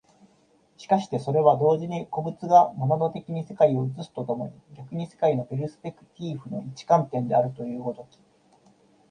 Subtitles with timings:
[0.77, 8.17] しかしてそれは同時に個物がモナド的に世界を映すと共に逆に世界のペルスペクティーフの一観点であるという如き、